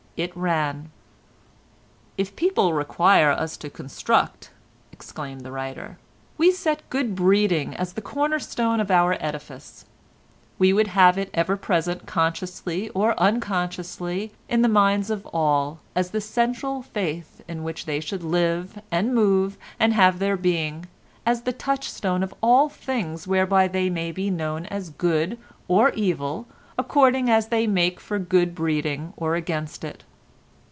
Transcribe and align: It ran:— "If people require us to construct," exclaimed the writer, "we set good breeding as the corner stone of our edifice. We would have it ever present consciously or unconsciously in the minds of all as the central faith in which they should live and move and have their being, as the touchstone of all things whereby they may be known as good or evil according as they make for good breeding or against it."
It 0.17 0.35
ran:— 0.37 0.91
"If 2.15 2.35
people 2.35 2.73
require 2.73 3.31
us 3.31 3.57
to 3.57 3.71
construct," 3.71 4.51
exclaimed 4.91 5.41
the 5.41 5.51
writer, 5.53 5.97
"we 6.37 6.51
set 6.51 6.87
good 6.91 7.15
breeding 7.15 7.73
as 7.75 7.93
the 7.93 8.01
corner 8.03 8.37
stone 8.37 8.79
of 8.79 8.91
our 8.91 9.17
edifice. 9.19 9.85
We 10.59 10.73
would 10.73 10.87
have 10.89 11.17
it 11.17 11.31
ever 11.33 11.57
present 11.57 12.05
consciously 12.05 12.89
or 12.89 13.19
unconsciously 13.19 14.31
in 14.47 14.61
the 14.61 14.67
minds 14.69 15.09
of 15.09 15.25
all 15.33 15.79
as 15.95 16.11
the 16.11 16.21
central 16.21 16.83
faith 16.83 17.41
in 17.47 17.63
which 17.63 17.85
they 17.85 17.99
should 18.01 18.21
live 18.21 18.79
and 18.91 19.15
move 19.15 19.57
and 19.79 19.91
have 19.93 20.19
their 20.19 20.37
being, 20.37 20.85
as 21.25 21.41
the 21.43 21.53
touchstone 21.53 22.21
of 22.21 22.31
all 22.41 22.69
things 22.69 23.25
whereby 23.25 23.67
they 23.67 23.89
may 23.89 24.11
be 24.11 24.29
known 24.29 24.67
as 24.67 24.91
good 24.91 25.39
or 25.67 25.89
evil 25.93 26.45
according 26.77 27.27
as 27.29 27.47
they 27.47 27.65
make 27.65 27.99
for 27.99 28.19
good 28.19 28.53
breeding 28.53 29.13
or 29.17 29.33
against 29.35 29.83
it." 29.83 30.03